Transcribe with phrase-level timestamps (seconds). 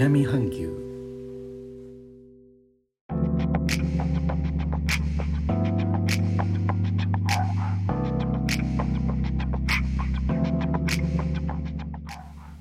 [0.00, 0.70] 南半球。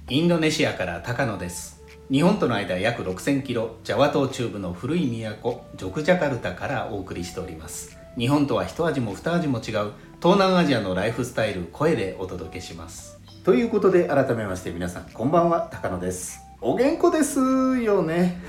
[0.10, 1.82] インドネシアから高野です。
[2.12, 5.08] 日本との間約6000キロジャワ島中部の古い
[5.42, 7.98] 都ジョクジャカルタからお送りしております。
[8.18, 13.18] 日本とは一味も二味も違う東南アジアのライフスタイル声でお届けします。
[13.46, 18.42] ということで改めまして皆さんこんばんは高野ですお元気ですよね。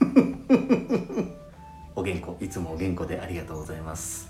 [1.96, 4.28] お元気いつもお元気でありがとうございます。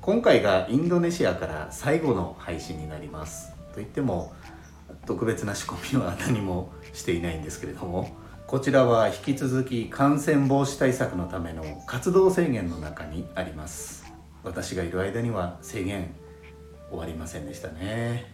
[0.00, 3.52] 今回がインドネシアから最後の配信になります。
[3.74, 4.32] といっても
[5.06, 8.10] 特別な仕込みは何もしていないんですけれども
[8.46, 14.04] こちらは引き続き感染防止対策のための活動制限の中にあります。
[14.42, 16.12] 私がいる間には制限
[16.90, 18.33] 終わりませんでしたね。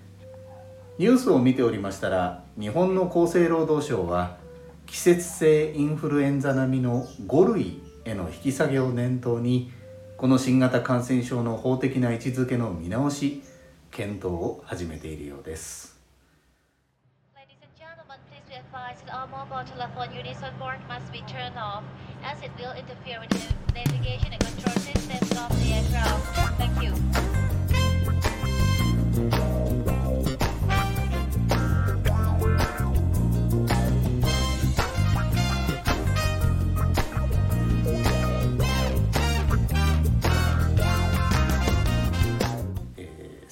[1.01, 4.37] ニュースを見ておりましたら日本の厚生労働省は
[4.84, 9.73] 季節性インフルエンザ並みの5類への引き下げを念頭に
[10.19, 13.42] この新型感染症の法的な位置づけの見直し
[13.91, 15.98] 検討を始めているようです。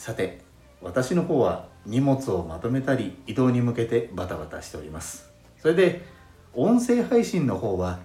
[0.09, 0.39] さて
[0.81, 5.31] 私の方は荷物をまとめたり移動に向けてバタバタしております。
[5.61, 6.03] それで
[6.55, 7.99] 音声配信の方は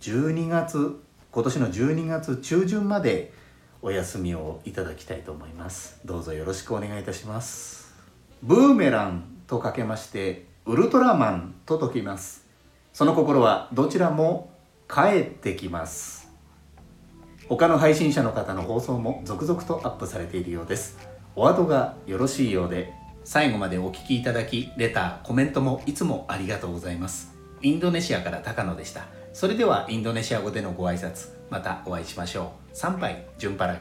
[0.00, 3.32] 12月今年の12月中旬まで
[3.80, 6.00] お休みをいただきたいと思います。
[6.04, 7.94] どうぞよろしくお願いいたします。
[8.42, 12.44] ブーメランとかけましてウルトラマンと解きます。
[12.92, 14.50] その心はどちらも
[14.92, 16.28] 帰ってきます。
[17.48, 21.14] 他の配信者の方の放送も続々とアップされているようです。
[21.38, 27.36] お後がよろしいようで最後までお聴きいただきレターコメントもいつもありがとうございます。
[27.60, 29.04] インドネシアから高野でした。
[29.34, 32.74] それではインドネシア語でのご挨拶またお会いしましょう。
[32.74, 33.78] 参拝順パラ